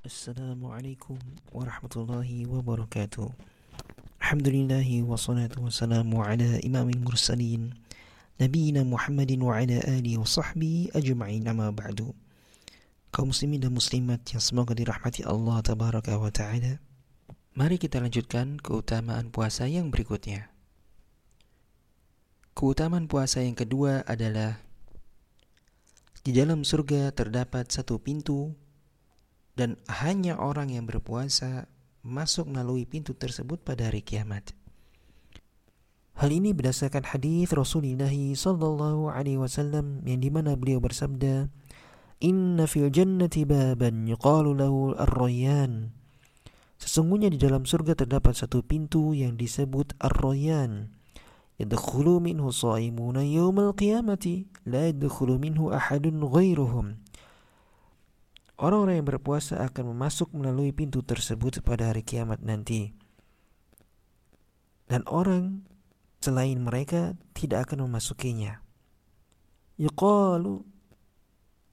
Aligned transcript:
Assalamualaikum 0.00 1.20
warahmatullahi 1.52 2.48
wabarakatuh. 2.48 3.36
Alhamdulillahi 4.16 5.04
wassalatu 5.04 5.60
wassalamu 5.68 6.24
ala 6.24 6.56
imamil 6.64 7.04
mursalin 7.04 7.76
Nabiina 8.40 8.80
Muhammadin 8.80 9.44
wa 9.44 9.60
ala 9.60 9.76
alihi 9.84 10.16
wa 10.16 10.24
sahbihi 10.24 10.96
ajma'in 10.96 11.44
amma 11.44 11.68
ba'du. 11.68 12.16
Kaum 13.12 13.28
muslimin 13.28 13.60
dan 13.60 13.76
muslimat 13.76 14.24
yang 14.32 14.40
semoga 14.40 14.72
dirahmati 14.72 15.20
Allah 15.28 15.60
tabaraka 15.60 16.16
wa 16.16 16.32
ta'ala 16.32 16.80
Mari 17.52 17.76
kita 17.76 18.00
lanjutkan 18.00 18.56
keutamaan 18.56 19.28
puasa 19.28 19.68
yang 19.68 19.92
berikutnya. 19.92 20.48
Keutamaan 22.56 23.04
puasa 23.04 23.44
yang 23.44 23.52
kedua 23.52 24.00
adalah 24.08 24.64
di 26.24 26.32
dalam 26.32 26.64
surga 26.64 27.12
terdapat 27.12 27.68
satu 27.68 28.00
pintu 28.00 28.56
dan 29.60 29.76
hanya 30.00 30.40
orang 30.40 30.72
yang 30.72 30.88
berpuasa 30.88 31.68
masuk 32.00 32.48
melalui 32.48 32.88
pintu 32.88 33.12
tersebut 33.12 33.60
pada 33.60 33.92
hari 33.92 34.00
kiamat. 34.00 34.56
Hal 36.16 36.32
ini 36.32 36.56
berdasarkan 36.56 37.12
hadis 37.12 37.52
Rasulullah 37.52 38.08
sallallahu 38.08 39.12
alaihi 39.12 39.36
wasallam 39.36 40.00
yang 40.08 40.24
di 40.24 40.32
mana 40.32 40.56
beliau 40.56 40.80
bersabda, 40.80 41.52
"Inna 42.24 42.64
fil 42.64 42.88
jannati 42.88 43.44
baban 43.44 44.08
yuqalu 44.08 44.56
lahu 44.56 44.96
ar-rayyan." 44.96 45.92
Sesungguhnya 46.80 47.28
di 47.28 47.36
dalam 47.36 47.68
surga 47.68 47.92
terdapat 47.92 48.32
satu 48.40 48.64
pintu 48.64 49.12
yang 49.12 49.36
disebut 49.36 49.92
ar-rayyan 50.00 50.88
yadkhulu 51.60 52.24
minhu 52.24 52.48
shaimuna 52.48 53.20
yawmal 53.20 53.76
qiyamati 53.76 54.48
la 54.64 54.88
yadkhulu 54.88 55.36
minhu 55.36 55.68
ahadun 55.68 56.24
ghairuhum 56.24 56.96
Orang-orang 58.60 59.00
yang 59.00 59.08
berpuasa 59.08 59.64
akan 59.64 59.96
masuk 59.96 60.36
melalui 60.36 60.68
pintu 60.76 61.00
tersebut 61.00 61.64
pada 61.64 61.88
hari 61.88 62.04
kiamat 62.04 62.44
nanti. 62.44 62.92
Dan 64.84 65.00
orang 65.08 65.64
selain 66.20 66.60
mereka 66.60 67.16
tidak 67.32 67.72
akan 67.72 67.88
memasukinya. 67.88 68.60
Yuqalu 69.80 70.60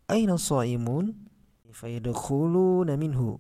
Aina 0.08 0.40
shaimun? 0.40 1.28
Fayadkhuluna 1.68 2.96
minhu. 2.96 3.38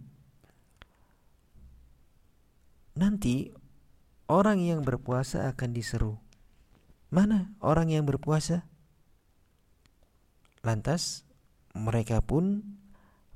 Nanti 2.99 3.55
orang 4.27 4.59
yang 4.59 4.83
berpuasa 4.83 5.47
akan 5.47 5.71
diseru. 5.71 6.19
Mana 7.07 7.55
orang 7.63 7.95
yang 7.95 8.03
berpuasa? 8.03 8.67
Lantas 10.67 11.23
mereka 11.71 12.19
pun 12.19 12.75